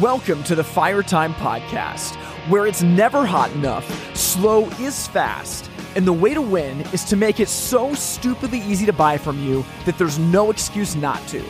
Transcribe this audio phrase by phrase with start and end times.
[0.00, 2.16] Welcome to the Fire Time Podcast,
[2.50, 7.16] where it's never hot enough, slow is fast, and the way to win is to
[7.16, 11.42] make it so stupidly easy to buy from you that there's no excuse not to.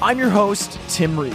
[0.00, 1.34] I'm your host, Tim Reed.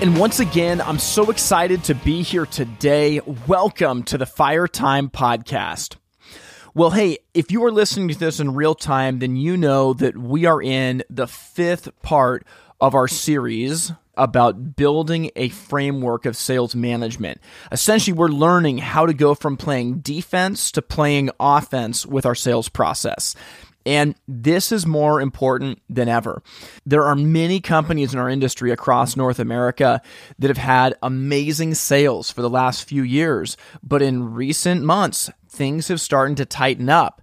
[0.00, 3.20] And once again, I'm so excited to be here today.
[3.46, 5.96] Welcome to the Fire Time Podcast.
[6.72, 10.16] Well, hey, if you are listening to this in real time, then you know that
[10.16, 12.46] we are in the fifth part
[12.80, 17.40] of our series about building a framework of sales management.
[17.72, 22.68] Essentially, we're learning how to go from playing defense to playing offense with our sales
[22.68, 23.34] process.
[23.86, 26.42] And this is more important than ever.
[26.84, 30.02] There are many companies in our industry across North America
[30.38, 35.88] that have had amazing sales for the last few years, but in recent months, things
[35.88, 37.22] have started to tighten up.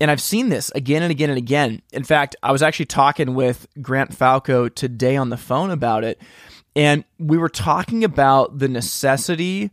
[0.00, 1.82] And I've seen this again and again and again.
[1.92, 6.20] In fact, I was actually talking with Grant Falco today on the phone about it.
[6.76, 9.70] And we were talking about the necessity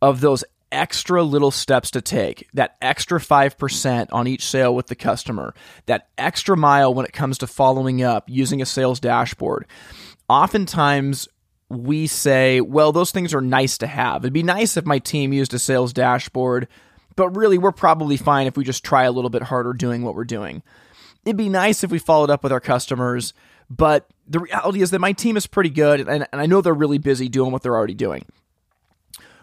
[0.00, 4.94] of those extra little steps to take, that extra 5% on each sale with the
[4.94, 5.54] customer,
[5.86, 9.66] that extra mile when it comes to following up using a sales dashboard.
[10.28, 11.28] Oftentimes,
[11.68, 14.22] we say, well, those things are nice to have.
[14.22, 16.68] It'd be nice if my team used a sales dashboard
[17.18, 20.14] but really, we're probably fine if we just try a little bit harder doing what
[20.14, 20.62] we're doing.
[21.24, 23.34] It'd be nice if we followed up with our customers,
[23.68, 26.72] but the reality is that my team is pretty good, and, and I know they're
[26.72, 28.24] really busy doing what they're already doing.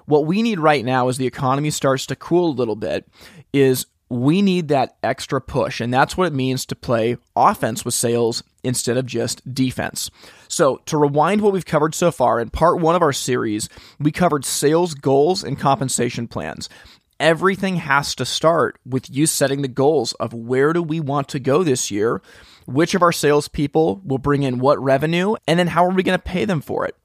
[0.06, 3.08] What we need right now, as the economy starts to cool a little bit,
[3.54, 5.82] is we need that extra push.
[5.82, 10.12] And that's what it means to play offense with sales instead of just defense.
[10.48, 13.68] So, to rewind what we've covered so far, in part one of our series,
[14.00, 16.70] we covered sales goals and compensation plans
[17.20, 21.40] everything has to start with you setting the goals of where do we want to
[21.40, 22.22] go this year,
[22.66, 26.18] which of our salespeople will bring in what revenue, and then how are we going
[26.18, 26.96] to pay them for it.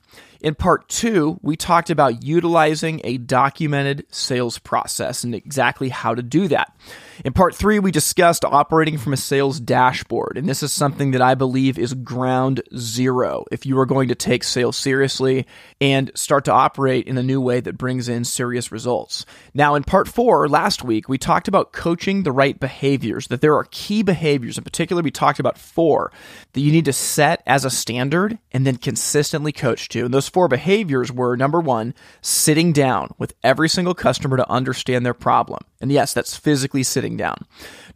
[0.41, 6.23] In part two, we talked about utilizing a documented sales process and exactly how to
[6.23, 6.75] do that.
[7.22, 11.20] In part three, we discussed operating from a sales dashboard, and this is something that
[11.20, 15.47] I believe is ground zero if you are going to take sales seriously
[15.82, 19.26] and start to operate in a new way that brings in serious results.
[19.53, 23.54] Now, in part four, last week, we talked about coaching the right behaviors, that there
[23.54, 24.56] are key behaviors.
[24.56, 26.12] In particular, we talked about four
[26.54, 30.06] that you need to set as a standard and then consistently coach to.
[30.06, 31.92] And those four behaviors were number one,
[32.22, 35.60] sitting down with every single customer to understand their problem.
[35.82, 37.47] And yes, that's physically sitting down.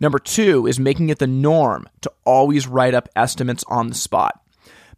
[0.01, 4.41] Number two is making it the norm to always write up estimates on the spot.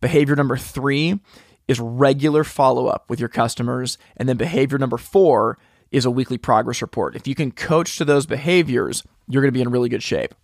[0.00, 1.20] Behavior number three
[1.68, 3.98] is regular follow up with your customers.
[4.16, 5.58] And then behavior number four
[5.90, 7.16] is a weekly progress report.
[7.16, 10.34] If you can coach to those behaviors, you're going to be in really good shape.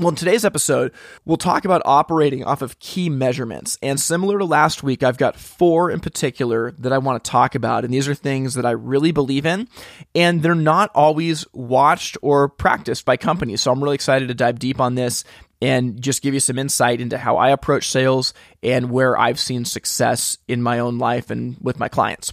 [0.00, 0.92] Well, in today's episode,
[1.26, 3.76] we'll talk about operating off of key measurements.
[3.82, 7.54] And similar to last week, I've got four in particular that I want to talk
[7.54, 7.84] about.
[7.84, 9.68] And these are things that I really believe in,
[10.14, 13.60] and they're not always watched or practiced by companies.
[13.60, 15.22] So I'm really excited to dive deep on this
[15.60, 19.66] and just give you some insight into how I approach sales and where I've seen
[19.66, 22.32] success in my own life and with my clients.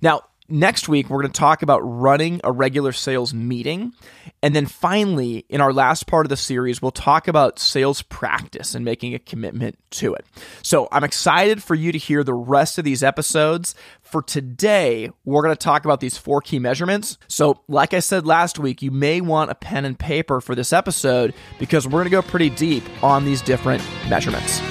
[0.00, 3.92] Now, Next week, we're going to talk about running a regular sales meeting.
[4.42, 8.74] And then finally, in our last part of the series, we'll talk about sales practice
[8.74, 10.24] and making a commitment to it.
[10.62, 13.74] So I'm excited for you to hear the rest of these episodes.
[14.00, 17.18] For today, we're going to talk about these four key measurements.
[17.28, 20.72] So, like I said last week, you may want a pen and paper for this
[20.72, 24.62] episode because we're going to go pretty deep on these different measurements.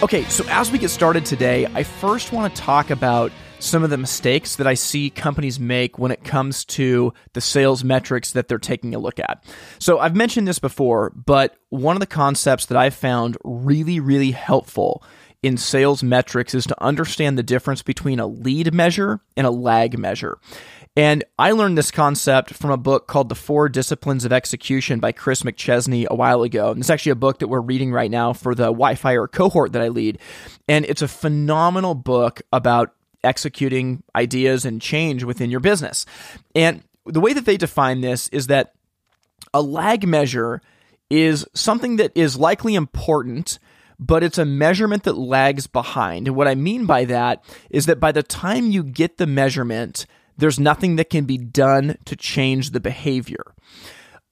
[0.00, 3.90] Okay, so as we get started today, I first want to talk about some of
[3.90, 8.46] the mistakes that I see companies make when it comes to the sales metrics that
[8.46, 9.42] they're taking a look at.
[9.80, 14.30] So I've mentioned this before, but one of the concepts that I've found really, really
[14.30, 15.02] helpful
[15.42, 19.98] in sales metrics is to understand the difference between a lead measure and a lag
[19.98, 20.38] measure.
[20.98, 25.12] And I learned this concept from a book called The Four Disciplines of Execution by
[25.12, 26.72] Chris McChesney a while ago.
[26.72, 29.82] And it's actually a book that we're reading right now for the WhyFire cohort that
[29.82, 30.18] I lead.
[30.66, 36.04] And it's a phenomenal book about executing ideas and change within your business.
[36.56, 38.74] And the way that they define this is that
[39.54, 40.60] a lag measure
[41.10, 43.60] is something that is likely important
[44.00, 46.28] but it's a measurement that lags behind.
[46.28, 50.06] And what I mean by that is that by the time you get the measurement,
[50.38, 53.54] there's nothing that can be done to change the behavior.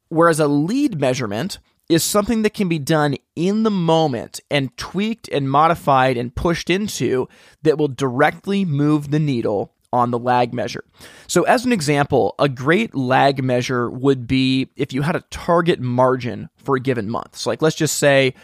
[0.08, 1.58] Whereas a lead measurement
[1.88, 6.70] is something that can be done in the moment and tweaked and modified and pushed
[6.70, 7.28] into
[7.62, 10.84] that will directly move the needle on the lag measure.
[11.26, 15.80] So, as an example, a great lag measure would be if you had a target
[15.80, 17.36] margin for a given month.
[17.36, 18.34] So, like, let's just say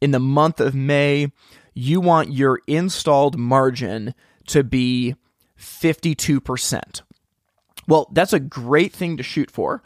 [0.00, 1.32] in the month of May,
[1.74, 4.14] you want your installed margin
[4.48, 5.14] to be
[5.58, 7.02] 52%.
[7.88, 9.82] Well, that's a great thing to shoot for.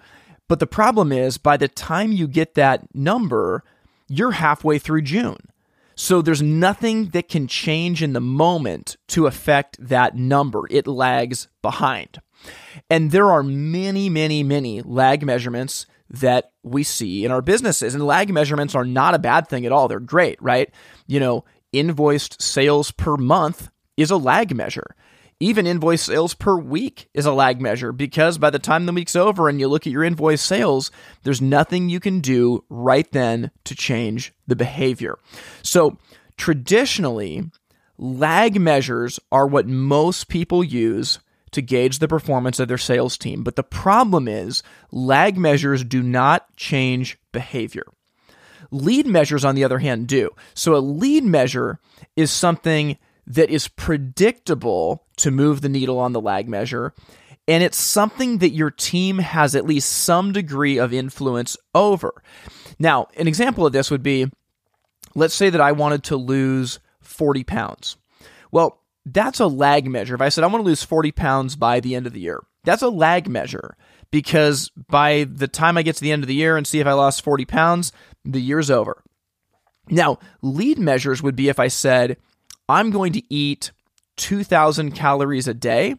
[0.49, 3.63] But the problem is, by the time you get that number,
[4.09, 5.39] you're halfway through June.
[5.95, 10.63] So there's nothing that can change in the moment to affect that number.
[10.71, 12.21] It lags behind.
[12.89, 17.95] And there are many, many, many lag measurements that we see in our businesses.
[17.95, 19.89] And lag measurements are not a bad thing at all.
[19.89, 20.73] They're great, right?
[21.07, 24.97] You know, invoiced sales per month is a lag measure.
[25.43, 29.17] Even invoice sales per week is a lag measure because by the time the week's
[29.17, 30.91] over and you look at your invoice sales,
[31.23, 35.19] there's nothing you can do right then to change the behavior.
[35.63, 35.97] So,
[36.37, 37.51] traditionally,
[37.97, 41.21] lag measures are what most people use
[41.53, 43.43] to gauge the performance of their sales team.
[43.43, 44.63] But the problem is,
[44.93, 47.85] lag measures do not change behavior.
[48.71, 50.31] Lead measures, on the other hand, do.
[50.53, 51.81] So a lead measure
[52.15, 52.99] is something
[53.31, 56.93] that is predictable to move the needle on the lag measure.
[57.47, 62.23] And it's something that your team has at least some degree of influence over.
[62.79, 64.31] Now, an example of this would be
[65.15, 67.97] let's say that I wanted to lose 40 pounds.
[68.51, 70.15] Well, that's a lag measure.
[70.15, 72.43] If I said I want to lose 40 pounds by the end of the year,
[72.65, 73.77] that's a lag measure
[74.11, 76.87] because by the time I get to the end of the year and see if
[76.87, 77.93] I lost 40 pounds,
[78.25, 79.03] the year's over.
[79.89, 82.17] Now, lead measures would be if I said,
[82.71, 83.73] I'm going to eat
[84.17, 85.97] 2,000 calories a day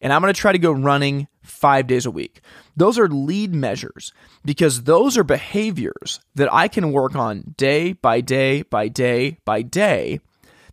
[0.00, 2.40] and I'm going to try to go running five days a week.
[2.76, 4.12] Those are lead measures
[4.44, 9.62] because those are behaviors that I can work on day by day by day by
[9.62, 10.20] day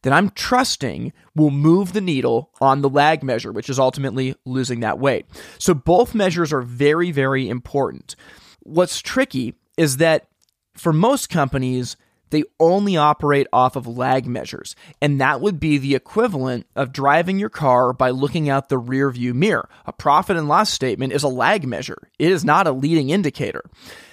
[0.03, 4.81] that I'm trusting will move the needle on the lag measure, which is ultimately losing
[4.81, 5.25] that weight.
[5.57, 8.15] So both measures are very, very important.
[8.61, 10.27] What's tricky is that
[10.75, 11.97] for most companies,
[12.29, 14.75] they only operate off of lag measures.
[15.01, 19.09] And that would be the equivalent of driving your car by looking out the rear
[19.09, 19.69] view mirror.
[19.85, 23.63] A profit and loss statement is a lag measure, it is not a leading indicator.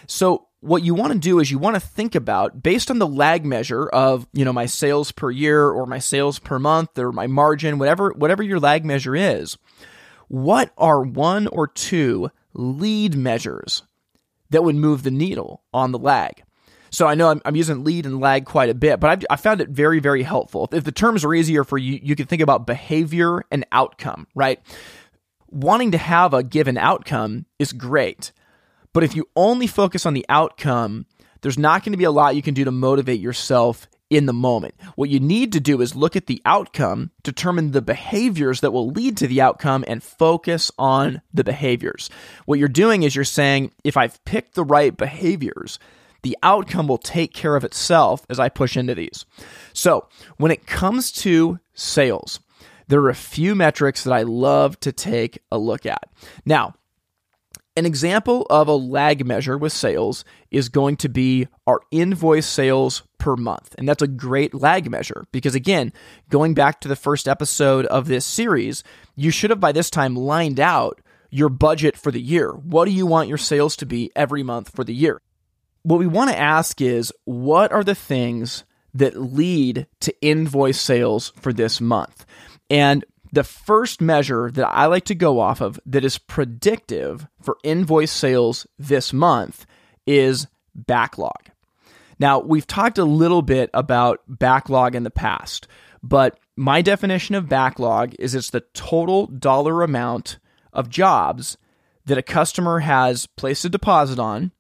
[0.07, 3.07] So, what you want to do is you want to think about based on the
[3.07, 7.11] lag measure of you know my sales per year or my sales per month or
[7.11, 9.59] my margin whatever whatever your lag measure is
[10.29, 13.83] what are one or two lead measures
[14.51, 16.45] that would move the needle on the lag
[16.93, 19.37] so I know I'm, I'm using lead and lag quite a bit, but I've, I
[19.37, 20.69] found it very, very helpful.
[20.73, 24.61] If the terms are easier for you, you can think about behavior and outcome, right?
[25.51, 28.33] Wanting to have a given outcome is great,
[28.93, 31.07] but if you only focus on the outcome,
[31.41, 34.33] there's not going to be a lot you can do to motivate yourself in the
[34.35, 34.75] moment.
[34.95, 38.91] What you need to do is look at the outcome, determine the behaviors that will
[38.91, 42.11] lead to the outcome, and focus on the behaviors.
[42.45, 45.79] What you're doing is you're saying, if I've picked the right behaviors,
[46.23, 49.25] the outcome will take care of itself as I push into these.
[49.73, 52.41] So, when it comes to sales,
[52.89, 56.11] there are a few metrics that I love to take a look at.
[56.45, 56.75] Now,
[57.75, 63.03] an example of a lag measure with sales is going to be our invoice sales
[63.17, 63.75] per month.
[63.79, 65.93] And that's a great lag measure because, again,
[66.29, 68.85] going back to the first episode of this series,
[69.17, 72.51] you should have by this time lined out your budget for the year.
[72.51, 75.23] What do you want your sales to be every month for the year?
[75.83, 81.33] What we want to ask is what are the things that lead to invoice sales
[81.41, 82.25] for this month?
[82.71, 87.57] And the first measure that I like to go off of that is predictive for
[87.65, 89.67] invoice sales this month
[90.07, 91.51] is backlog.
[92.19, 95.67] Now, we've talked a little bit about backlog in the past,
[96.03, 100.39] but my definition of backlog is it's the total dollar amount
[100.73, 101.57] of jobs
[102.05, 104.53] that a customer has placed a deposit on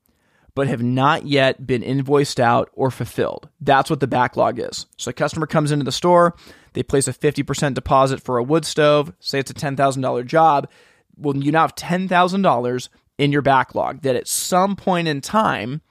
[0.54, 3.48] but have not yet been invoiced out or fulfilled.
[3.60, 4.86] That's what the backlog is.
[4.96, 6.34] So a customer comes into the store,
[6.74, 10.68] they place a 50% deposit for a wood stove, say it's a $10,000 job.
[11.16, 15.82] Well, you now have $10,000 in your backlog that at some point in time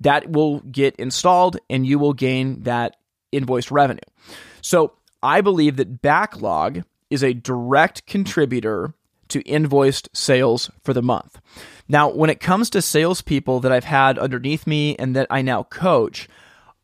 [0.00, 2.96] that will get installed and you will gain that
[3.32, 4.00] invoice revenue.
[4.60, 8.94] So I believe that backlog is a direct contributor
[9.28, 11.40] to invoiced sales for the month.
[11.88, 15.62] Now, when it comes to salespeople that I've had underneath me and that I now
[15.64, 16.28] coach,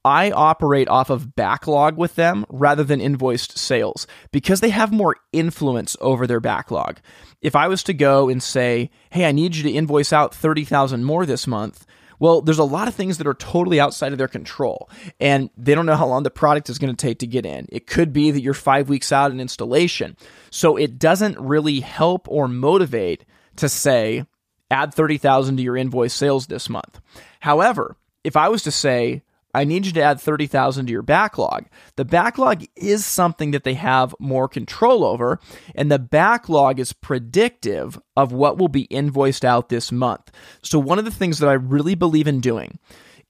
[0.05, 5.17] I operate off of backlog with them rather than invoiced sales because they have more
[5.33, 7.01] influence over their backlog.
[7.41, 11.05] If I was to go and say, "Hey, I need you to invoice out 30,000
[11.05, 11.87] more this month,"
[12.19, 14.89] Well, there's a lot of things that are totally outside of their control,
[15.21, 17.67] and they don't know how long the product is going to take to get in.
[17.71, 20.17] It could be that you're five weeks out in installation.
[20.51, 23.25] So it doesn't really help or motivate
[23.57, 24.25] to say,
[24.71, 27.01] add 30,000 to your invoice sales this month.
[27.41, 29.23] However, if I was to say,
[29.55, 31.67] I need you to add 30,000 to your backlog.
[31.97, 35.39] The backlog is something that they have more control over,
[35.75, 40.33] and the backlog is predictive of what will be invoiced out this month.
[40.63, 42.79] So, one of the things that I really believe in doing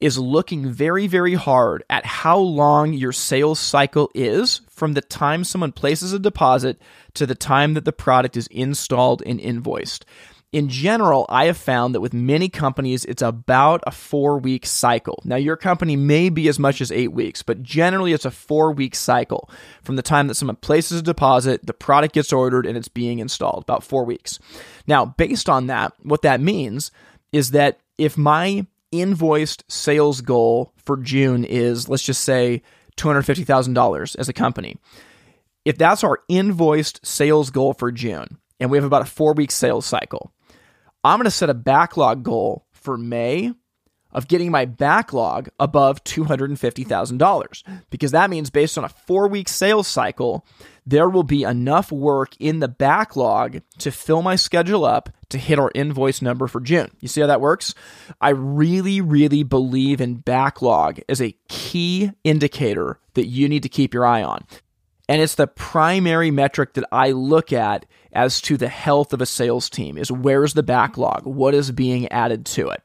[0.00, 5.44] is looking very, very hard at how long your sales cycle is from the time
[5.44, 6.80] someone places a deposit
[7.14, 10.04] to the time that the product is installed and invoiced
[10.54, 15.20] in general, I have found that with many companies, it's about a four week cycle.
[15.24, 18.70] Now, your company may be as much as eight weeks, but generally it's a four
[18.70, 19.50] week cycle
[19.82, 23.18] from the time that someone places a deposit, the product gets ordered, and it's being
[23.18, 24.38] installed, about four weeks.
[24.86, 26.92] Now, based on that, what that means
[27.32, 32.62] is that if my invoiced sales goal for June is, let's just say,
[32.96, 34.76] $250,000 as a company,
[35.64, 39.50] if that's our invoiced sales goal for June, and we have about a four week
[39.50, 40.30] sales cycle,
[41.04, 43.52] I'm going to set a backlog goal for May
[44.14, 50.46] of getting my backlog above $250,000 because that means based on a 4-week sales cycle
[50.86, 55.58] there will be enough work in the backlog to fill my schedule up to hit
[55.58, 56.90] our invoice number for June.
[57.00, 57.74] You see how that works?
[58.20, 63.94] I really really believe in backlog as a key indicator that you need to keep
[63.94, 64.46] your eye on.
[65.08, 69.26] And it's the primary metric that I look at as to the health of a
[69.26, 71.26] sales team is where's the backlog?
[71.26, 72.82] What is being added to it?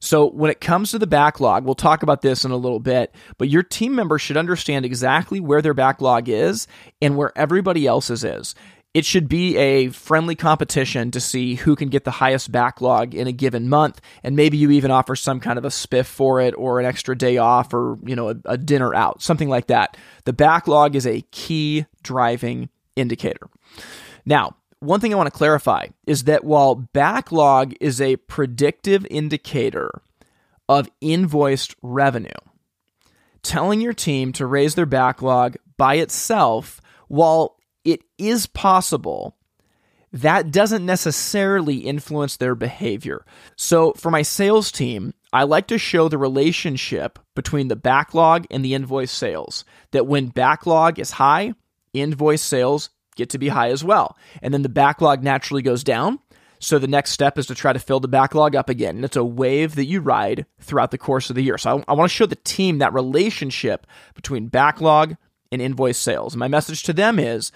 [0.00, 3.14] So, when it comes to the backlog, we'll talk about this in a little bit,
[3.38, 6.66] but your team members should understand exactly where their backlog is
[7.00, 8.54] and where everybody else's is
[8.94, 13.26] it should be a friendly competition to see who can get the highest backlog in
[13.26, 14.00] a given month.
[14.22, 17.18] And maybe you even offer some kind of a spiff for it or an extra
[17.18, 19.96] day off or you know a, a dinner out something like that.
[20.24, 23.48] The backlog is a key driving indicator.
[24.24, 30.02] Now one thing i want to clarify is that while backlog is a predictive indicator
[30.68, 32.28] of invoiced revenue
[33.42, 39.36] telling your team to raise their backlog by itself while it is possible
[40.14, 43.26] that doesn't necessarily influence their behavior.
[43.56, 48.64] So, for my sales team, I like to show the relationship between the backlog and
[48.64, 49.64] the invoice sales.
[49.90, 51.54] That when backlog is high,
[51.92, 54.16] invoice sales get to be high as well.
[54.40, 56.20] And then the backlog naturally goes down.
[56.60, 58.94] So, the next step is to try to fill the backlog up again.
[58.94, 61.58] And it's a wave that you ride throughout the course of the year.
[61.58, 65.16] So, I, I want to show the team that relationship between backlog
[65.50, 66.34] and invoice sales.
[66.34, 67.50] And my message to them is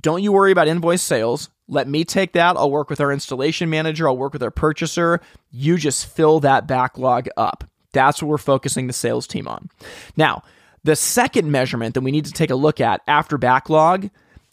[0.00, 1.48] don't you worry about invoice sales.
[1.68, 2.56] Let me take that.
[2.56, 4.08] I'll work with our installation manager.
[4.08, 5.20] I'll work with our purchaser.
[5.50, 7.64] You just fill that backlog up.
[7.92, 9.70] That's what we're focusing the sales team on.
[10.16, 10.42] Now,
[10.82, 14.10] the second measurement that we need to take a look at after backlog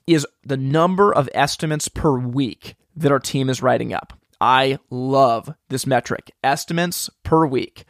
[0.07, 4.13] is the number of estimates per week that our team is writing up.
[4.39, 7.83] I love this metric estimates per week.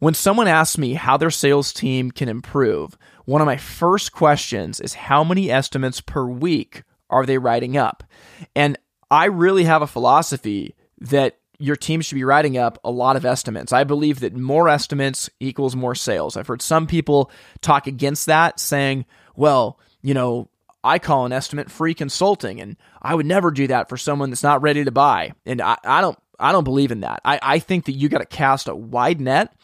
[0.00, 4.80] When someone asks me how their sales team can improve, one of my first questions
[4.80, 8.02] is how many estimates per week are they writing up?
[8.56, 8.78] And
[9.10, 13.24] I really have a philosophy that your team should be writing up a lot of
[13.24, 13.72] estimates.
[13.72, 16.36] I believe that more estimates equals more sales.
[16.36, 19.04] I've heard some people talk against that, saying,
[19.36, 20.48] well, you know,
[20.82, 24.42] I call an estimate free consulting, and I would never do that for someone that's
[24.42, 25.34] not ready to buy.
[25.46, 27.20] And I, I don't I don't believe in that.
[27.24, 29.54] I, I think that you got to cast a wide net.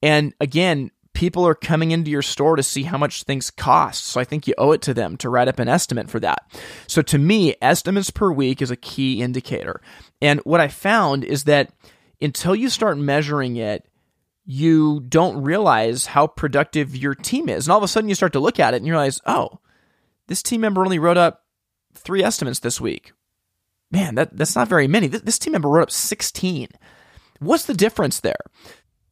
[0.00, 4.04] And again, people are coming into your store to see how much things cost.
[4.06, 6.50] So I think you owe it to them to write up an estimate for that.
[6.86, 9.80] So to me, estimates per week is a key indicator.
[10.22, 11.72] And what I found is that
[12.20, 13.86] until you start measuring it,
[14.44, 17.66] you don't realize how productive your team is.
[17.66, 19.60] And all of a sudden you start to look at it and you realize, oh,
[20.26, 21.44] this team member only wrote up
[21.94, 23.12] three estimates this week.
[23.90, 25.08] Man, that, that's not very many.
[25.08, 26.68] This, this team member wrote up 16.
[27.40, 28.36] What's the difference there?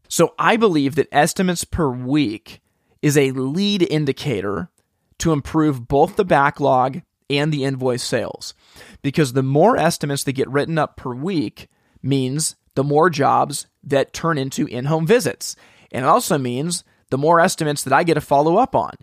[0.09, 2.61] So I believe that estimates per week
[3.03, 4.71] is a lead indicator
[5.19, 8.55] to improve both the backlog and the invoice sales.
[9.03, 11.69] Because the more estimates that get written up per week
[12.03, 15.57] means the more jobs that turn into in home visits.
[15.93, 18.95] And it also means the more estimates that I get to follow up on.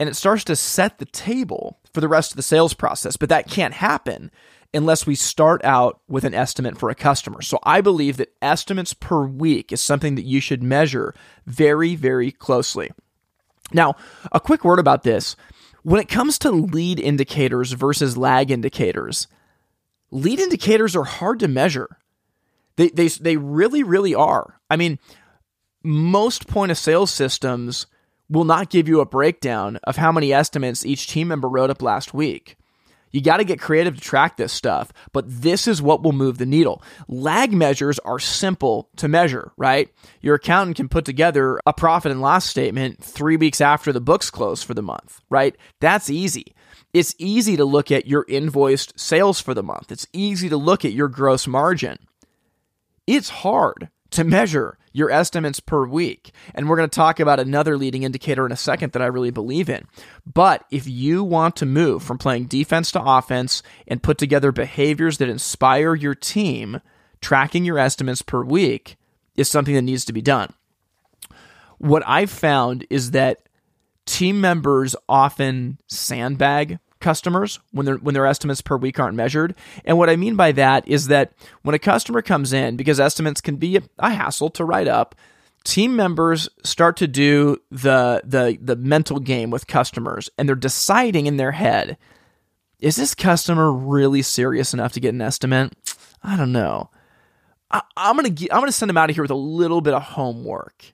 [0.00, 3.16] And it starts to set the table for the rest of the sales process.
[3.16, 4.30] But that can't happen
[4.74, 7.40] unless we start out with an estimate for a customer.
[7.42, 11.14] So I believe that estimates per week is something that you should measure
[11.46, 12.90] very, very closely.
[13.72, 13.96] Now,
[14.30, 15.36] a quick word about this.
[15.82, 19.26] When it comes to lead indicators versus lag indicators,
[20.10, 21.98] lead indicators are hard to measure.
[22.76, 24.60] They, they, they really, really are.
[24.68, 24.98] I mean,
[25.82, 27.86] most point of sale systems
[28.28, 31.80] will not give you a breakdown of how many estimates each team member wrote up
[31.80, 32.56] last week.
[33.10, 36.38] You got to get creative to track this stuff, but this is what will move
[36.38, 36.82] the needle.
[37.08, 39.90] Lag measures are simple to measure, right?
[40.20, 44.30] Your accountant can put together a profit and loss statement three weeks after the books
[44.30, 45.56] close for the month, right?
[45.80, 46.54] That's easy.
[46.92, 49.92] It's easy to look at your invoiced sales for the month.
[49.92, 51.98] It's easy to look at your gross margin.
[53.06, 56.32] It's hard to measure your estimates per week.
[56.54, 59.30] And we're going to talk about another leading indicator in a second that I really
[59.30, 59.86] believe in.
[60.26, 65.18] But if you want to move from playing defense to offense and put together behaviors
[65.18, 66.80] that inspire your team,
[67.20, 68.96] tracking your estimates per week
[69.36, 70.52] is something that needs to be done.
[71.78, 73.48] What I've found is that
[74.04, 79.54] team members often sandbag customers when their when their estimates per week aren't measured.
[79.84, 83.40] And what I mean by that is that when a customer comes in, because estimates
[83.40, 85.14] can be a, hassle to write up,
[85.64, 91.26] team members start to do the the the mental game with customers, and they're deciding
[91.26, 91.96] in their head,
[92.78, 95.72] is this customer really serious enough to get an estimate?
[96.22, 96.90] I don't know.
[97.70, 100.02] I, am gonna I'm gonna send them out of here with a little bit of
[100.02, 100.84] homework.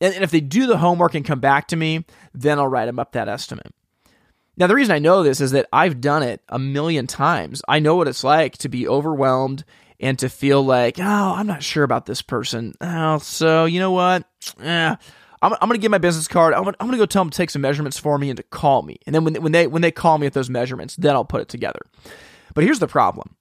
[0.00, 2.86] And, and if they do the homework and come back to me, then I'll write
[2.86, 3.72] them up that estimate.
[4.56, 7.62] Now, the reason I know this is that I've done it a million times.
[7.68, 9.64] I know what it's like to be overwhelmed
[9.98, 12.74] and to feel like, oh, I'm not sure about this person.
[12.80, 14.24] Oh, so you know what?
[14.60, 14.96] Eh,
[15.42, 16.52] I'm, I'm going to get my business card.
[16.52, 18.42] I'm, I'm going to go tell them to take some measurements for me and to
[18.42, 18.98] call me.
[19.06, 21.40] And then when, when they when they call me at those measurements, then I'll put
[21.40, 21.80] it together.
[22.54, 23.36] But here's the problem.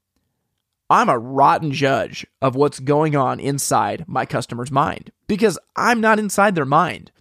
[0.89, 6.19] I'm a rotten judge of what's going on inside my customer's mind because I'm not
[6.19, 7.11] inside their mind.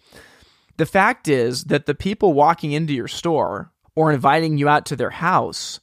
[0.77, 4.97] The fact is that the people walking into your store or inviting you out to
[4.97, 5.81] their house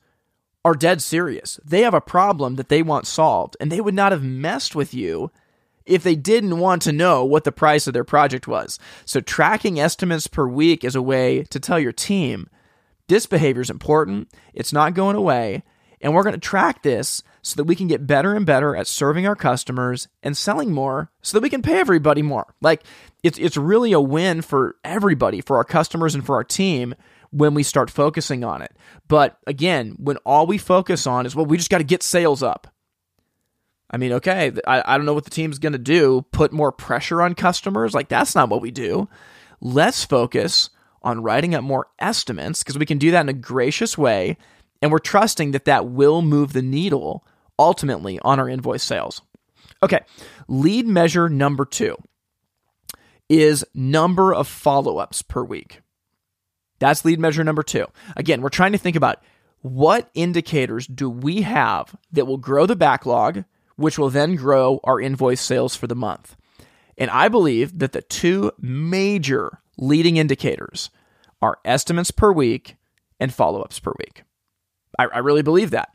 [0.64, 1.60] are dead serious.
[1.64, 4.94] They have a problem that they want solved, and they would not have messed with
[4.94, 5.32] you
[5.86, 8.78] if they didn't want to know what the price of their project was.
[9.06, 12.50] So, tracking estimates per week is a way to tell your team
[13.08, 15.64] this behavior is important, it's not going away,
[16.02, 18.88] and we're going to track this so that we can get better and better at
[18.88, 22.54] serving our customers and selling more so that we can pay everybody more.
[22.62, 22.84] Like,
[23.24, 26.94] it's, it's really a win for everybody, for our customers and for our team
[27.32, 28.76] when we start focusing on it.
[29.08, 32.44] But again, when all we focus on is, well, we just got to get sales
[32.44, 32.68] up.
[33.90, 36.26] I mean, okay, I, I don't know what the team's going to do.
[36.32, 37.94] Put more pressure on customers?
[37.94, 39.08] Like, that's not what we do.
[39.62, 40.70] Let's focus
[41.02, 44.38] on writing up more estimates because we can do that in a gracious way.
[44.82, 47.26] And we're trusting that that will move the needle
[47.58, 49.22] ultimately on our invoice sales.
[49.82, 50.00] Okay,
[50.48, 51.96] lead measure number two
[53.30, 55.82] is number of follow ups per week.
[56.80, 57.86] That's lead measure number two.
[58.16, 59.22] Again, we're trying to think about
[59.62, 63.44] what indicators do we have that will grow the backlog,
[63.76, 66.36] which will then grow our invoice sales for the month.
[66.98, 70.90] And I believe that the two major leading indicators
[71.42, 72.76] are estimates per week
[73.20, 74.24] and follow ups per week.
[74.98, 75.90] I, I, really believe that.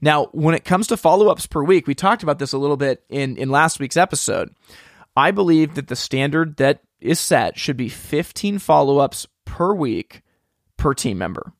[0.00, 2.76] Now, when it comes to follow ups per week, we talked about this a little
[2.76, 4.54] bit in, in last week's episode.
[5.14, 10.22] I believe that the standard that is set should be 15 follow ups per week
[10.76, 11.52] per team member.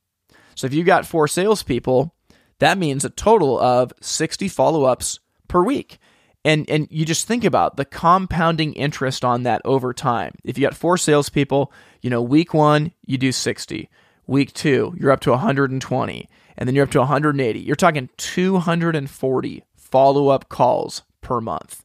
[0.55, 2.15] So if you got four salespeople,
[2.59, 5.99] that means a total of 60 follow ups per week.
[6.45, 10.33] And, and you just think about the compounding interest on that over time.
[10.45, 13.91] If you got four salespeople, you know, week one, you do 60.
[14.29, 16.29] Week two, you're up to 120.
[16.57, 17.59] And then you're up to 180.
[17.59, 21.85] You're talking 240 follow up calls per month.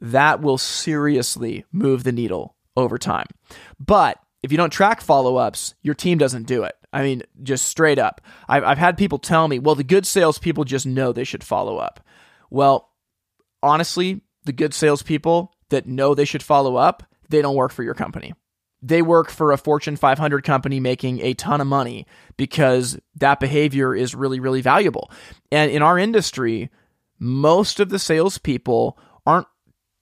[0.00, 3.26] That will seriously move the needle over time.
[3.78, 6.76] But if you don't track follow ups, your team doesn't do it.
[6.92, 8.20] I mean, just straight up.
[8.46, 11.78] I've, I've had people tell me, well, the good salespeople just know they should follow
[11.78, 11.98] up.
[12.50, 12.90] Well,
[13.62, 17.94] honestly, the good salespeople that know they should follow up, they don't work for your
[17.94, 18.34] company.
[18.82, 23.94] They work for a Fortune 500 company making a ton of money because that behavior
[23.94, 25.10] is really, really valuable.
[25.50, 26.70] And in our industry,
[27.18, 29.46] most of the salespeople aren't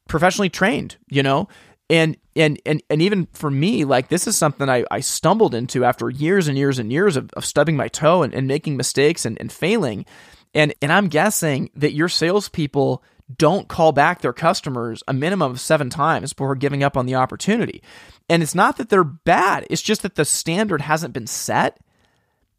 [0.08, 1.46] professionally trained, you know?
[1.92, 5.84] And and and and even for me like this is something i, I stumbled into
[5.84, 9.24] after years and years and years of, of stubbing my toe and, and making mistakes
[9.24, 10.06] and, and failing.
[10.54, 13.04] And and i'm guessing that your salespeople
[13.36, 17.14] don't call back their customers a minimum of seven times before giving up on the
[17.14, 17.82] opportunity.
[18.28, 21.78] And it's not that they're bad it's just that the standard hasn't been set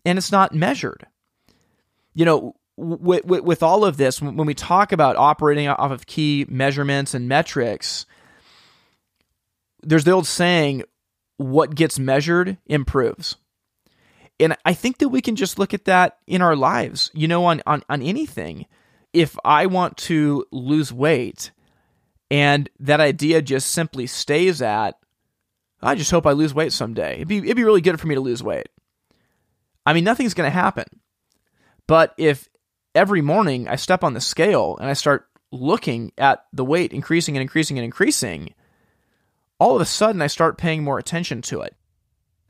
[0.05, 1.07] and it's not measured.
[2.13, 6.05] You know with, with, with all of this when we talk about operating off of
[6.05, 8.05] key measurements and metrics
[9.83, 10.83] there's the old saying,
[11.37, 13.35] what gets measured improves.
[14.39, 17.45] And I think that we can just look at that in our lives, you know,
[17.45, 18.65] on, on, on anything.
[19.13, 21.51] if I want to lose weight
[22.31, 24.97] and that idea just simply stays at,
[25.81, 27.15] I just hope I lose weight someday.
[27.15, 28.67] It'd be, it'd be really good for me to lose weight.
[29.85, 30.85] I mean, nothing's going to happen.
[31.87, 32.49] But if
[32.95, 37.37] every morning I step on the scale and I start looking at the weight increasing
[37.37, 38.55] and increasing and increasing,
[39.63, 41.73] all of a sudden I start paying more attention to it.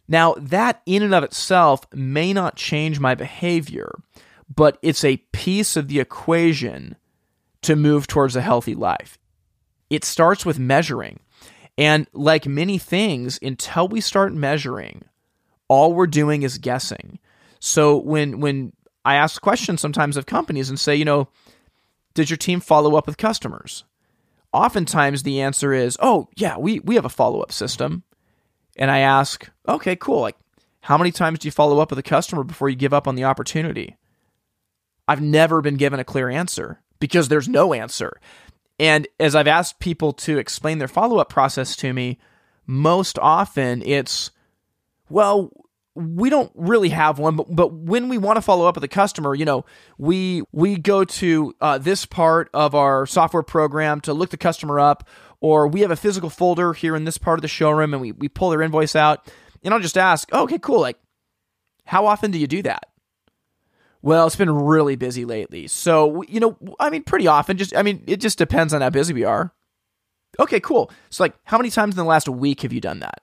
[0.08, 3.93] Now, that in and of itself may not change my behavior,
[4.54, 6.95] but it's a piece of the equation
[7.62, 9.19] to move towards a healthy life.
[9.91, 11.19] It starts with measuring.
[11.78, 15.04] And like many things, until we start measuring,
[15.67, 17.19] all we're doing is guessing.
[17.60, 18.73] So when when
[19.06, 21.30] I ask questions sometimes of companies and say, you know,
[22.15, 23.84] did your team follow up with customers?
[24.54, 28.04] Oftentimes the answer is, oh, yeah, we, we have a follow up system.
[28.78, 30.22] And I ask, okay, cool.
[30.22, 30.38] Like,
[30.82, 33.16] how many times do you follow up with a customer before you give up on
[33.16, 33.98] the opportunity?
[35.08, 38.20] I've never been given a clear answer because there's no answer.
[38.80, 42.20] And as I've asked people to explain their follow up process to me,
[42.66, 44.32] most often it's,
[45.10, 45.52] well,
[45.95, 48.88] we don't really have one, but, but when we want to follow up with a
[48.89, 49.63] customer, you know,
[49.97, 54.79] we we go to uh, this part of our software program to look the customer
[54.79, 55.08] up,
[55.39, 58.12] or we have a physical folder here in this part of the showroom, and we
[58.12, 59.32] we pull their invoice out,
[59.63, 60.97] and I'll just ask, oh, okay, cool, like,
[61.86, 62.88] how often do you do that?
[64.01, 67.58] Well, it's been really busy lately, so you know, I mean, pretty often.
[67.58, 69.53] Just, I mean, it just depends on how busy we are.
[70.39, 70.89] Okay, cool.
[71.12, 73.21] So, like, how many times in the last week have you done that?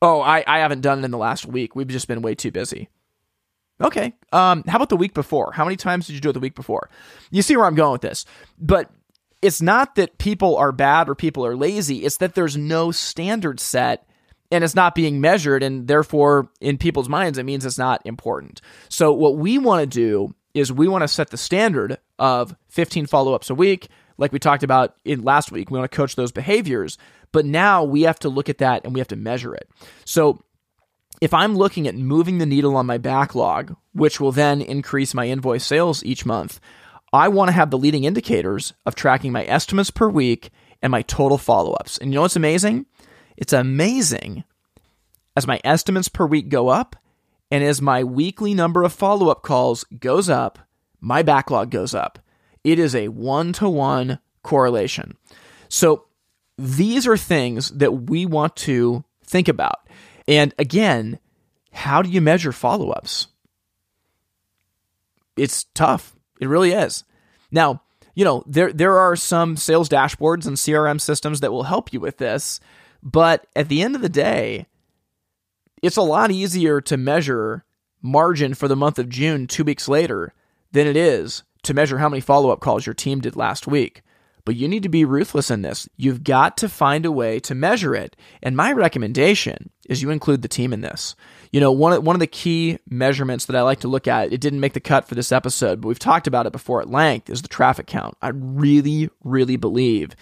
[0.00, 1.74] Oh, I, I haven't done it in the last week.
[1.74, 2.88] We've just been way too busy.
[3.80, 4.14] Okay.
[4.32, 5.52] Um, how about the week before?
[5.52, 6.90] How many times did you do it the week before?
[7.30, 8.24] You see where I'm going with this.
[8.58, 8.90] But
[9.40, 12.04] it's not that people are bad or people are lazy.
[12.04, 14.08] It's that there's no standard set
[14.50, 15.62] and it's not being measured.
[15.62, 18.60] And therefore, in people's minds, it means it's not important.
[18.88, 23.06] So, what we want to do is we want to set the standard of 15
[23.06, 23.88] follow ups a week.
[24.18, 26.98] Like we talked about in last week, we want to coach those behaviors.
[27.32, 29.68] But now we have to look at that and we have to measure it.
[30.04, 30.42] So
[31.20, 35.26] if I'm looking at moving the needle on my backlog, which will then increase my
[35.26, 36.60] invoice sales each month,
[37.12, 40.50] I want to have the leading indicators of tracking my estimates per week
[40.82, 41.98] and my total follow ups.
[41.98, 42.86] And you know what's amazing?
[43.36, 44.44] It's amazing
[45.36, 46.96] as my estimates per week go up
[47.50, 50.58] and as my weekly number of follow up calls goes up,
[51.00, 52.18] my backlog goes up.
[52.68, 55.16] It is a one to one correlation.
[55.70, 56.04] So
[56.58, 59.88] these are things that we want to think about.
[60.26, 61.18] And again,
[61.72, 63.28] how do you measure follow ups?
[65.34, 66.14] It's tough.
[66.42, 67.04] It really is.
[67.50, 67.80] Now,
[68.14, 72.00] you know, there there are some sales dashboards and CRM systems that will help you
[72.00, 72.60] with this,
[73.02, 74.66] but at the end of the day,
[75.82, 77.64] it's a lot easier to measure
[78.02, 80.34] margin for the month of June 2 weeks later
[80.70, 84.02] than it is to measure how many follow-up calls your team did last week.
[84.44, 85.88] But you need to be ruthless in this.
[85.98, 88.16] You've got to find a way to measure it.
[88.42, 91.14] And my recommendation is you include the team in this.
[91.52, 94.32] You know, one of, one of the key measurements that I like to look at,
[94.32, 96.88] it didn't make the cut for this episode, but we've talked about it before at
[96.88, 98.16] length, is the traffic count.
[98.22, 100.16] I really, really believe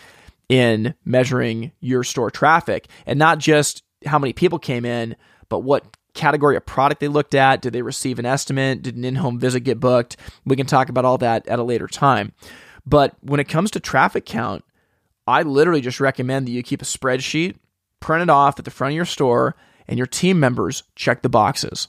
[0.48, 5.14] in measuring your store traffic and not just how many people came in,
[5.48, 7.62] but what category of product they looked at.
[7.62, 8.82] Did they receive an estimate?
[8.82, 10.16] Did an in home visit get booked?
[10.44, 12.32] We can talk about all that at a later time.
[12.84, 14.64] But when it comes to traffic count,
[15.26, 17.56] I literally just recommend that you keep a spreadsheet,
[18.00, 19.56] print it off at the front of your store,
[19.88, 21.88] and your team members check the boxes.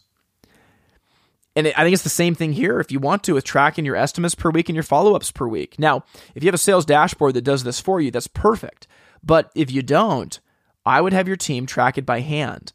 [1.56, 3.96] And I think it's the same thing here if you want to with tracking your
[3.96, 5.80] estimates per week and your follow ups per week.
[5.80, 6.04] Now,
[6.36, 8.86] if you have a sales dashboard that does this for you, that's perfect.
[9.24, 10.40] But if you don't,
[10.86, 12.74] I would have your team track it by hand.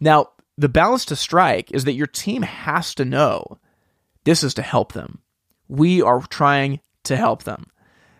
[0.00, 3.58] Now, the balance to strike is that your team has to know
[4.24, 5.20] this is to help them.
[5.68, 7.68] We are trying to help them.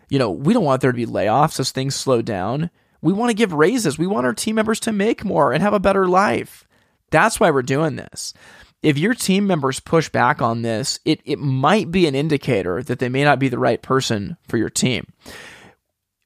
[0.09, 2.71] You know, we don't want there to be layoffs as things slow down.
[2.99, 3.99] We want to give raises.
[3.99, 6.67] We want our team members to make more and have a better life.
[7.11, 8.33] That's why we're doing this.
[8.81, 12.97] If your team members push back on this, it, it might be an indicator that
[12.97, 15.13] they may not be the right person for your team.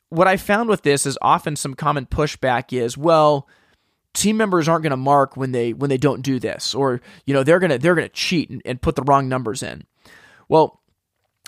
[0.08, 3.50] What I found with this is often some common pushback is, well,
[4.16, 7.34] team members aren't going to mark when they when they don't do this or you
[7.34, 9.84] know they're going to they're going to cheat and, and put the wrong numbers in.
[10.48, 10.82] Well,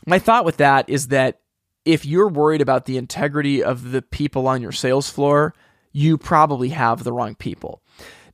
[0.06, 1.40] my thought with that is that
[1.86, 5.54] if you're worried about the integrity of the people on your sales floor,
[5.92, 7.82] you probably have the wrong people.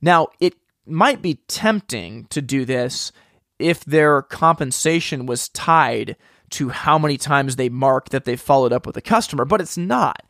[0.02, 0.54] Now, it
[0.86, 3.12] might be tempting to do this
[3.58, 6.16] if their compensation was tied
[6.50, 9.78] to how many times they mark that they followed up with a customer, but it's
[9.78, 10.22] not.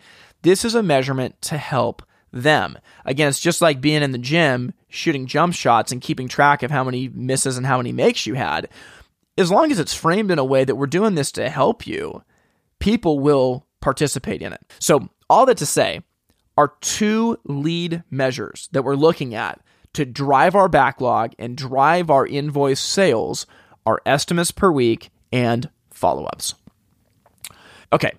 [0.42, 2.02] This is a measurement to help
[2.34, 2.78] them.
[3.04, 6.70] Again, it's just like being in the gym, shooting jump shots and keeping track of
[6.70, 8.68] how many misses and how many makes you had
[9.36, 12.22] as long as it's framed in a way that we're doing this to help you,
[12.78, 14.60] people will participate in it.
[14.78, 16.02] So, all that to say,
[16.56, 19.60] are two lead measures that we're looking at
[19.94, 23.46] to drive our backlog and drive our invoice sales
[23.86, 26.54] are estimates per week and follow ups.
[27.92, 28.12] Okay,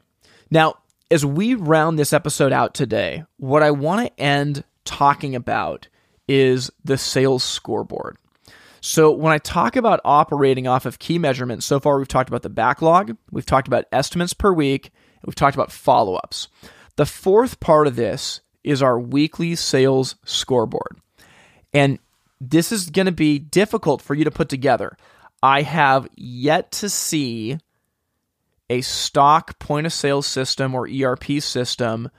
[0.52, 0.76] now
[1.12, 5.88] as we round this episode out today, what I want to end talking about
[6.28, 8.18] is the sales scoreboard.
[8.82, 12.44] So, when I talk about operating off of key measurements, so far we've talked about
[12.44, 14.92] the backlog, we've talked about estimates per week,
[15.26, 16.50] we've talked about follow ups.
[16.96, 21.00] The fourth part of this is our weekly sales scoreboard.
[21.74, 22.00] And
[22.40, 24.98] this is going to be difficult for you to put together.
[25.42, 27.58] I have yet to see
[28.70, 32.10] a stock point of sale system or ERP system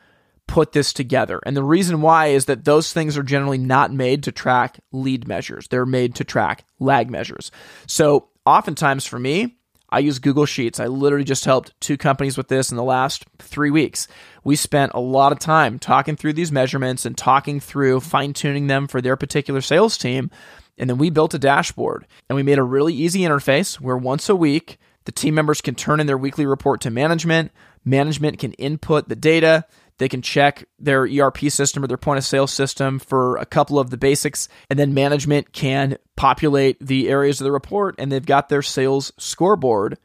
[0.47, 1.41] put this together.
[1.45, 5.27] And the reason why is that those things are generally not made to track lead
[5.27, 7.51] measures, they're made to track lag measures.
[7.87, 9.57] So, oftentimes for me,
[9.89, 10.81] I use Google Sheets.
[10.81, 14.09] I literally just helped two companies with this in the last three weeks.
[14.43, 18.67] We spent a lot of time talking through these measurements and talking through fine tuning
[18.67, 20.31] them for their particular sales team.
[20.77, 24.29] And then we built a dashboard and we made a really easy interface where once
[24.29, 27.53] a week, the team members can turn in their weekly report to management.
[27.85, 29.65] Management can input the data.
[29.99, 33.79] They can check their ERP system or their point of sale system for a couple
[33.79, 38.27] of the basics, and then management can populate the areas of the report and they've
[38.27, 39.97] got their sales scoreboard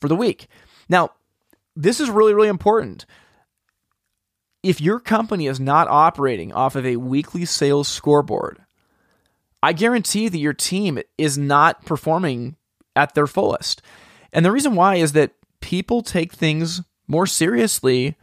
[0.00, 0.48] for the week.
[0.88, 1.10] Now,
[1.74, 3.06] this is really, really important.
[4.62, 8.58] If your company is not operating off of a weekly sales scoreboard,
[9.62, 12.56] I guarantee that your team is not performing
[12.96, 13.82] at their fullest.
[14.32, 18.16] And the reason why is that people take things more seriously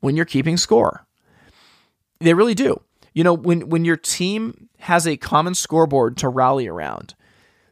[0.00, 1.06] when you're keeping score.
[2.20, 2.80] They really do.
[3.14, 7.14] You know, when when your team has a common scoreboard to rally around,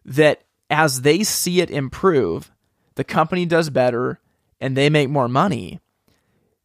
[0.05, 2.51] that as they see it improve,
[2.95, 4.21] the company does better
[4.61, 5.81] and they make more money,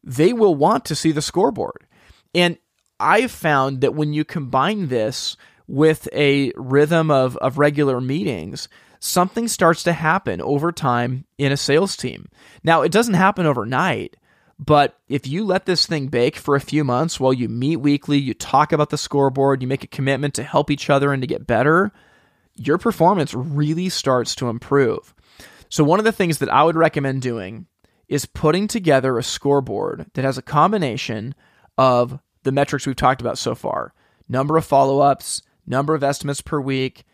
[0.04, 1.88] they will want to see the scoreboard.
[2.34, 2.58] And
[2.99, 8.67] I've found that when you combine this with a rhythm of, of regular meetings,
[9.06, 12.28] something starts to happen over time in a sales team.
[12.63, 14.18] Now, it doesn't happen overnight,
[14.58, 18.18] but if you let this thing bake for a few months while you meet weekly,
[18.18, 21.28] you talk about the scoreboard, you make a commitment to help each other and to
[21.28, 21.91] get better,
[22.56, 25.13] your performance really starts to improve.
[25.70, 27.68] So, one of the things that I would recommend doing
[28.08, 31.36] is putting together a scoreboard that has a combination
[31.78, 33.94] of the metrics we've talked about so far
[34.28, 37.06] number of follow ups, number of estimates per week,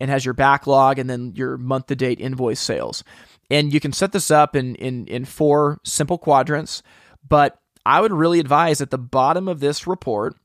[0.00, 3.04] and has your backlog and then your month to date invoice sales.
[3.50, 6.82] And you can set this up in, in, in four simple quadrants.
[7.28, 10.36] But I would really advise at the bottom of this report,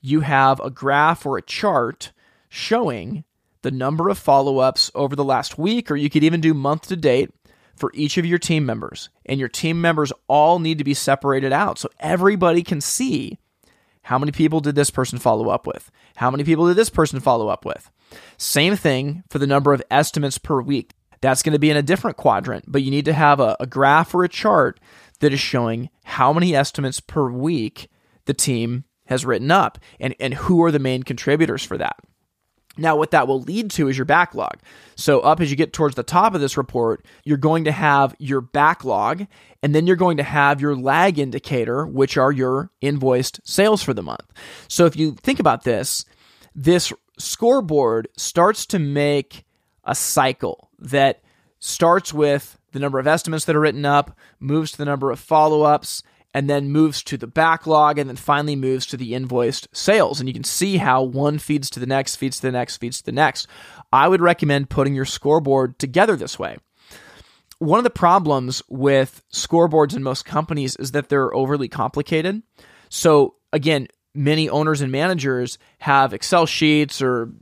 [0.00, 2.12] you have a graph or a chart
[2.48, 3.24] showing
[3.62, 6.88] the number of follow ups over the last week, or you could even do month
[6.88, 7.30] to date
[7.76, 9.08] for each of your team members.
[9.26, 13.38] And your team members all need to be separated out so everybody can see
[14.02, 15.90] how many people did this person follow up with?
[16.16, 17.90] How many people did this person follow up with?
[18.36, 20.94] Same thing for the number of estimates per week.
[21.20, 23.66] That's going to be in a different quadrant, but you need to have a, a
[23.66, 24.80] graph or a chart
[25.20, 27.88] that is showing how many estimates per week
[28.24, 31.96] the team has written up and, and who are the main contributors for that.
[32.80, 34.58] Now, what that will lead to is your backlog.
[34.96, 38.14] So, up as you get towards the top of this report, you're going to have
[38.18, 39.26] your backlog,
[39.62, 43.92] and then you're going to have your lag indicator, which are your invoiced sales for
[43.92, 44.32] the month.
[44.66, 46.04] So, if you think about this,
[46.54, 49.44] this scoreboard starts to make
[49.84, 51.22] a cycle that
[51.58, 55.20] starts with the number of estimates that are written up, moves to the number of
[55.20, 59.68] follow ups, and then moves to the backlog, and then finally moves to the invoiced
[59.72, 60.20] sales.
[60.20, 62.98] And you can see how one feeds to the next, feeds to the next, feeds
[62.98, 63.46] to the next.
[63.92, 66.58] I would recommend putting your scoreboard together this way.
[67.58, 72.42] One of the problems with scoreboards in most companies is that they're overly complicated.
[72.88, 77.32] So, again, many owners and managers have Excel sheets or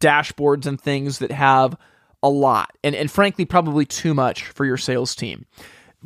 [0.00, 1.76] dashboards and things that have
[2.22, 5.46] a lot and, and frankly probably too much for your sales team.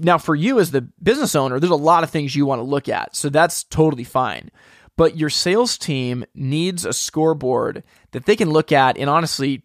[0.00, 2.64] Now for you as the business owner, there's a lot of things you want to
[2.64, 3.14] look at.
[3.14, 4.50] So that's totally fine.
[4.96, 9.62] But your sales team needs a scoreboard that they can look at in honestly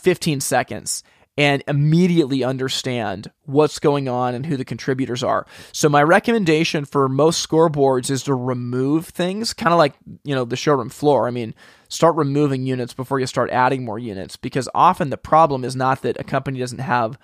[0.00, 1.02] 15 seconds
[1.38, 5.46] and immediately understand what's going on and who the contributors are.
[5.72, 10.44] So my recommendation for most scoreboards is to remove things, kind of like, you know,
[10.44, 11.28] the showroom floor.
[11.28, 11.54] I mean,
[11.88, 16.02] start removing units before you start adding more units because often the problem is not
[16.02, 17.16] that a company doesn't have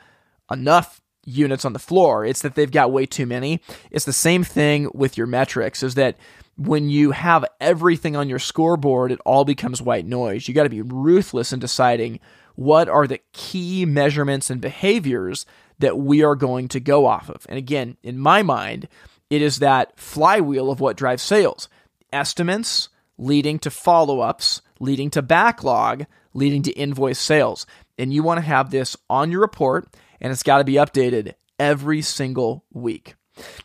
[0.49, 3.61] enough units on the floor, it's that they've got way too many.
[3.91, 6.17] It's the same thing with your metrics is that
[6.57, 10.47] when you have everything on your scoreboard, it all becomes white noise.
[10.47, 12.21] You got to be ruthless in deciding
[12.55, 15.47] what are the key measurements and behaviors
[15.81, 17.45] that we are going to go off of.
[17.49, 18.89] And again, in my mind,
[19.31, 21.69] it is that flywheel of what drives sales
[22.13, 27.67] estimates leading to follow ups, leading to backlog, leading to invoice sales.
[27.99, 29.89] And you want to have this on your report,
[30.25, 33.15] and it's got to be updated every single week.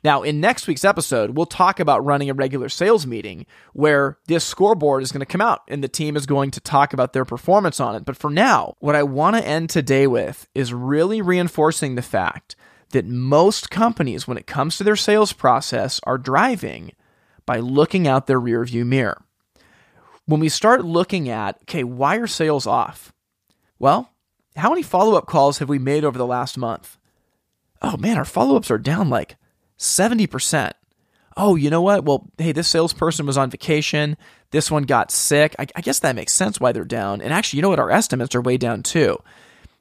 [0.03, 4.43] Now, in next week's episode, we'll talk about running a regular sales meeting where this
[4.43, 7.23] scoreboard is going to come out and the team is going to talk about their
[7.23, 8.03] performance on it.
[8.03, 12.57] But for now, what I want to end today with is really reinforcing the fact
[12.89, 16.91] that most companies, when it comes to their sales process, are driving
[17.45, 19.23] by looking out their rearview mirror.
[20.25, 23.13] When we start looking at, okay, why are sales off?
[23.77, 24.11] Well,
[24.59, 26.97] how many follow up calls have we made over the last month?
[27.81, 29.37] Oh man, our follow ups are down like
[29.77, 30.73] 70%.
[31.37, 32.03] Oh, you know what?
[32.03, 34.17] Well, hey, this salesperson was on vacation.
[34.51, 35.55] This one got sick.
[35.57, 37.21] I, I, guess that makes sense why they're down.
[37.21, 37.79] And actually, you know what?
[37.79, 39.17] Our estimates are way down too.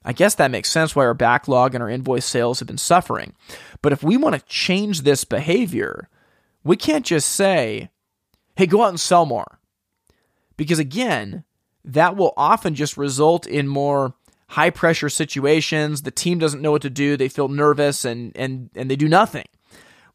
[0.04, 3.34] I guess that makes sense why our backlog and our invoice sales have been suffering.
[3.82, 6.08] But if we want to change this behavior,
[6.62, 7.90] we can't just say,
[8.56, 9.58] hey, go out and sell more.
[10.56, 11.44] Because again,
[11.84, 14.14] that will often just result in more
[14.48, 16.02] high pressure situations.
[16.02, 17.16] The team doesn't know what to do.
[17.16, 19.44] They feel nervous and, and, and they do nothing.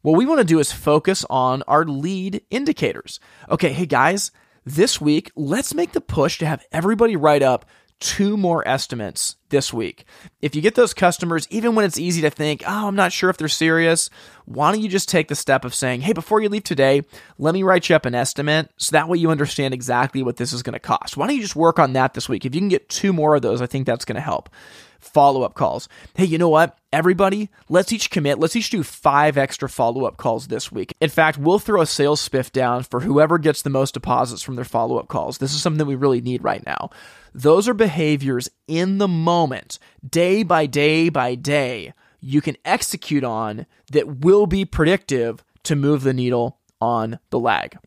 [0.02, 3.20] What we want to do is focus on our lead indicators.
[3.48, 4.30] Okay, hey guys,
[4.64, 7.64] this week, let's make the push to have everybody write up
[8.00, 10.04] two more estimates this week.
[10.42, 13.30] If you get those customers, even when it's easy to think, oh, I'm not sure
[13.30, 14.10] if they're serious,
[14.44, 17.02] why don't you just take the step of saying, hey, before you leave today,
[17.38, 20.52] let me write you up an estimate so that way you understand exactly what this
[20.52, 21.16] is going to cost.
[21.16, 22.44] Why don't you just work on that this week?
[22.44, 24.50] If you can get two more of those, I think that's going to help
[25.04, 25.88] follow up calls.
[26.14, 26.78] Hey, you know what?
[26.92, 28.38] Everybody, let's each commit.
[28.38, 30.94] Let's each do five extra follow up calls this week.
[31.00, 34.56] In fact, we'll throw a sales spiff down for whoever gets the most deposits from
[34.56, 35.38] their follow up calls.
[35.38, 36.90] This is something that we really need right now.
[37.34, 41.92] Those are behaviors in the moment, day by day by day,
[42.24, 47.78] you can execute on that will be predictive to move the needle on the lag.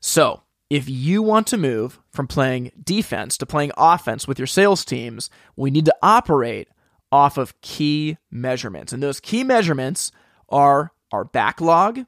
[0.00, 0.41] So,
[0.72, 5.28] if you want to move from playing defense to playing offense with your sales teams,
[5.54, 6.66] we need to operate
[7.12, 8.90] off of key measurements.
[8.90, 10.12] And those key measurements
[10.48, 12.06] are our backlog,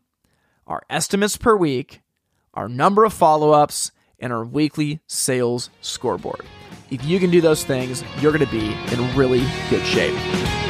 [0.67, 2.01] our estimates per week,
[2.55, 6.47] our number of follow ups, and our weekly sales scoreboard.
[6.91, 10.64] If you can do those things, you're going to be in really good shape.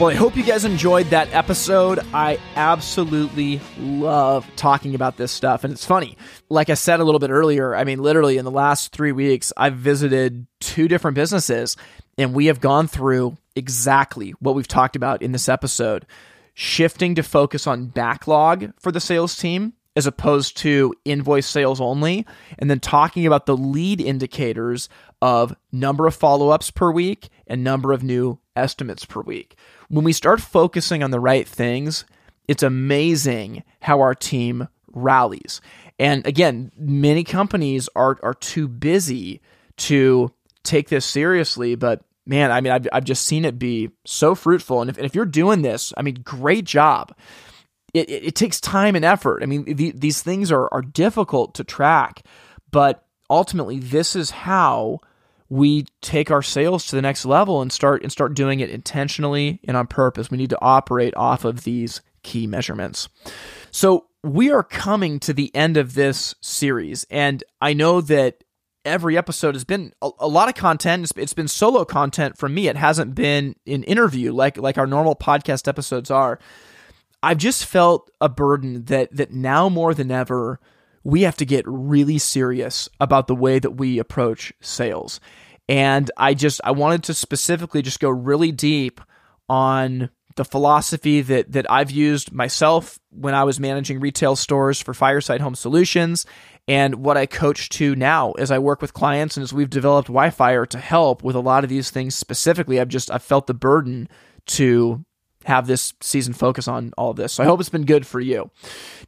[0.00, 2.00] Well, I hope you guys enjoyed that episode.
[2.12, 5.62] I absolutely love talking about this stuff.
[5.62, 6.18] And it's funny.
[6.48, 9.52] Like I said a little bit earlier, I mean, literally in the last three weeks,
[9.56, 11.76] I've visited two different businesses
[12.18, 16.06] and we have gone through exactly what we've talked about in this episode
[16.54, 22.26] shifting to focus on backlog for the sales team as opposed to invoice sales only,
[22.58, 24.88] and then talking about the lead indicators
[25.22, 29.56] of number of follow ups per week and number of new estimates per week
[29.88, 32.04] when we start focusing on the right things,
[32.48, 35.60] it's amazing how our team rallies.
[35.98, 39.40] And again, many companies are are too busy
[39.76, 44.34] to take this seriously, but man, I mean, I've, I've just seen it be so
[44.34, 44.80] fruitful.
[44.80, 47.14] And if, and if you're doing this, I mean, great job.
[47.92, 49.42] It, it, it takes time and effort.
[49.42, 52.22] I mean, the, these things are, are difficult to track,
[52.70, 55.00] but ultimately, this is how
[55.54, 59.60] we take our sales to the next level and start and start doing it intentionally
[59.62, 60.28] and on purpose.
[60.28, 63.08] We need to operate off of these key measurements.
[63.70, 68.42] So we are coming to the end of this series, and I know that
[68.84, 71.04] every episode has been a, a lot of content.
[71.04, 72.66] It's, it's been solo content from me.
[72.66, 76.40] It hasn't been an interview like like our normal podcast episodes are.
[77.22, 80.58] I've just felt a burden that that now more than ever
[81.04, 85.20] we have to get really serious about the way that we approach sales.
[85.68, 89.00] And I just I wanted to specifically just go really deep
[89.48, 94.92] on the philosophy that that I've used myself when I was managing retail stores for
[94.92, 96.26] Fireside Home Solutions
[96.66, 100.08] and what I coach to now as I work with clients and as we've developed
[100.08, 102.80] WhyFire to help with a lot of these things specifically.
[102.80, 104.08] I've just I've felt the burden
[104.46, 105.04] to
[105.44, 107.32] have this season focus on all of this.
[107.32, 108.50] So I hope it's been good for you.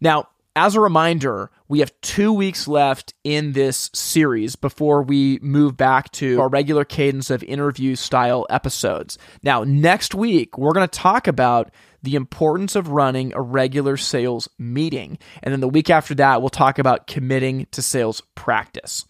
[0.00, 5.76] Now, as a reminder, we have two weeks left in this series before we move
[5.76, 9.18] back to our regular cadence of interview style episodes.
[9.42, 11.70] Now, next week, we're going to talk about
[12.02, 15.18] the importance of running a regular sales meeting.
[15.42, 19.04] And then the week after that, we'll talk about committing to sales practice.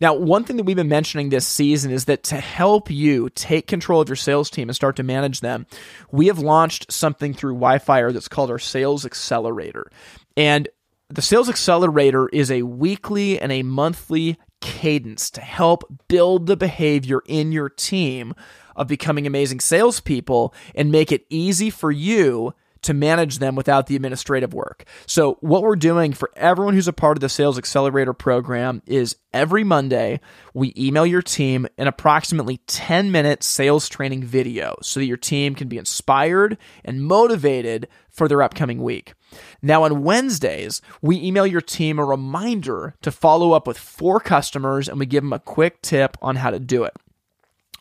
[0.00, 3.68] Now, one thing that we've been mentioning this season is that to help you take
[3.68, 5.66] control of your sales team and start to manage them,
[6.10, 9.90] we have launched something through WhyFire that's called our Sales Accelerator.
[10.36, 10.68] And
[11.08, 17.20] the Sales Accelerator is a weekly and a monthly cadence to help build the behavior
[17.26, 18.34] in your team
[18.74, 22.54] of becoming amazing salespeople and make it easy for you
[22.84, 24.84] to manage them without the administrative work.
[25.06, 29.16] So, what we're doing for everyone who's a part of the Sales Accelerator program is
[29.32, 30.20] every Monday,
[30.52, 35.54] we email your team an approximately 10 minute sales training video so that your team
[35.54, 39.14] can be inspired and motivated for their upcoming week.
[39.62, 44.88] Now, on Wednesdays, we email your team a reminder to follow up with four customers
[44.88, 46.94] and we give them a quick tip on how to do it.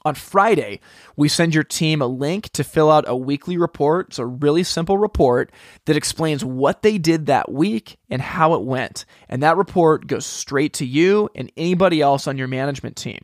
[0.05, 0.81] On Friday,
[1.15, 4.09] we send your team a link to fill out a weekly report.
[4.09, 5.49] It's a really simple report
[5.85, 9.05] that explains what they did that week and how it went.
[9.29, 13.19] And that report goes straight to you and anybody else on your management team.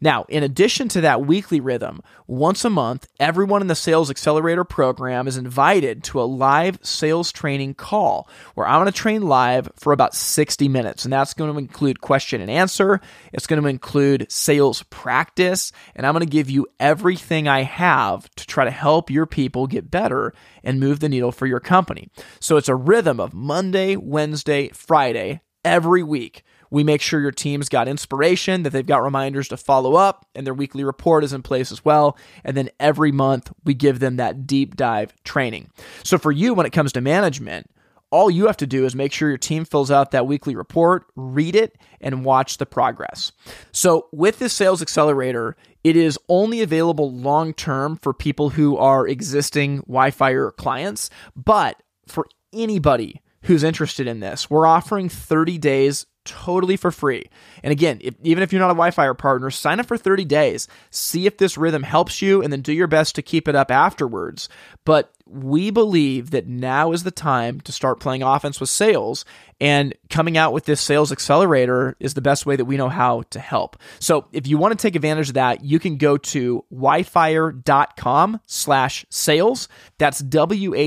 [0.00, 4.64] Now, in addition to that weekly rhythm, once a month, everyone in the Sales Accelerator
[4.64, 9.70] program is invited to a live sales training call where I'm going to train live
[9.76, 11.04] for about 60 minutes.
[11.04, 13.00] And that's going to include question and answer,
[13.32, 18.28] it's going to include sales practice, and I'm going to give you everything I have
[18.36, 20.32] to try to help your people get better
[20.62, 22.08] and move the needle for your company.
[22.40, 27.68] So it's a rhythm of Monday, Wednesday, Friday every week we make sure your team's
[27.68, 31.42] got inspiration, that they've got reminders to follow up, and their weekly report is in
[31.42, 32.16] place as well.
[32.44, 35.70] And then every month, we give them that deep dive training.
[36.04, 37.70] So for you, when it comes to management,
[38.10, 41.04] all you have to do is make sure your team fills out that weekly report,
[41.14, 43.32] read it, and watch the progress.
[43.72, 49.06] So, with this sales accelerator, it is only available long term for people who are
[49.06, 56.76] existing WhyFire clients, but for anybody who's interested in this, we're offering 30 days totally
[56.76, 57.28] for free.
[57.62, 60.68] And again, if, even if you're not a WhyFire partner, sign up for 30 days.
[60.90, 63.70] See if this rhythm helps you and then do your best to keep it up
[63.70, 64.48] afterwards.
[64.84, 69.24] But we believe that now is the time to start playing offense with sales
[69.60, 73.22] and coming out with this sales accelerator is the best way that we know how
[73.30, 73.76] to help.
[73.98, 79.04] So if you want to take advantage of that, you can go to whyfire.com slash
[79.10, 79.68] sales.
[79.98, 80.86] That's W-H-Y-F-I-R-E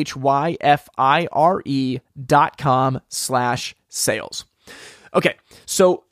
[2.26, 4.46] dot com slash sales.
[5.14, 5.36] Okay,
[5.66, 6.06] so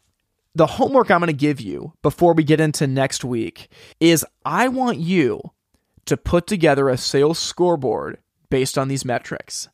[0.55, 3.69] the homework I'm going to give you before we get into next week
[3.99, 5.41] is I want you
[6.05, 8.17] to put together a sales scoreboard
[8.49, 9.69] based on these metrics.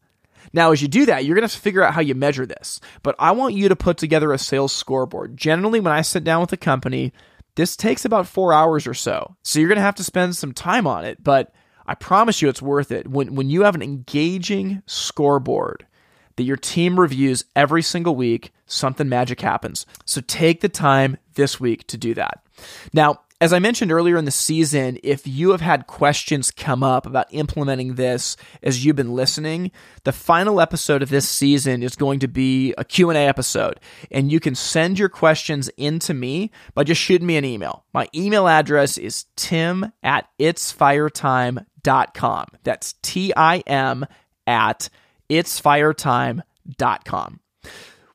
[0.54, 2.46] Now, as you do that, you're going to have to figure out how you measure
[2.46, 5.38] this, but I want you to put together a sales scoreboard.
[5.38, 7.14] Generally, when I sit down with a company,
[7.56, 9.36] this takes about four hours or so.
[9.44, 11.54] So you're going to have to spend some time on it, but
[11.88, 13.08] I promise you it's worth it.
[13.08, 15.88] When, when you have an engaging scoreboard,
[16.36, 19.86] that your team reviews every single week, something magic happens.
[20.06, 22.46] So take the time this week to do that.
[22.94, 27.06] Now, as I mentioned earlier in the season, if you have had questions come up
[27.06, 29.72] about implementing this as you've been listening,
[30.06, 34.40] the final episode of this season is going to be a Q&A episode, and you
[34.40, 37.84] can send your questions in to me by just shooting me an email.
[37.94, 42.46] My email address is tim at itsfiretime.com.
[42.64, 44.06] That's T-I-M
[44.48, 44.90] at
[45.30, 47.40] itsfiretime.com.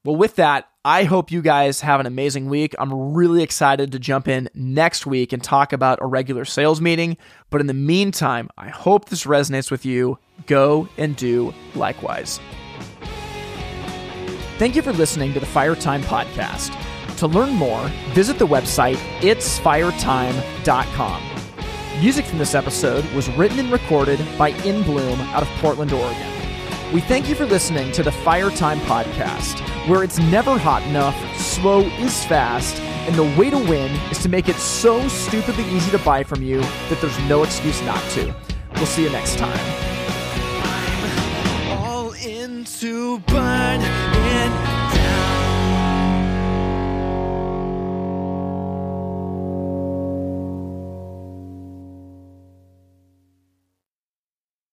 [0.02, 2.74] Well, with that, I hope you guys have an amazing week.
[2.78, 7.18] I'm really excited to jump in next week and talk about a regular sales meeting.
[7.50, 10.18] But in the meantime, I hope this resonates with you.
[10.46, 12.40] Go and do likewise.
[14.58, 16.74] Thank you for listening to the Fire Time Podcast.
[17.18, 21.22] To learn more, visit the website itsfiretime.com.
[22.00, 26.39] Music from this episode was written and recorded by In Bloom out of Portland, Oregon.
[26.92, 31.16] We thank you for listening to the Fire Time Podcast, where it's never hot enough,
[31.38, 35.92] slow is fast, and the way to win is to make it so stupidly easy
[35.92, 38.34] to buy from you that there's no excuse not to.
[38.74, 39.56] We'll see you next time.
[41.78, 43.80] All into burn.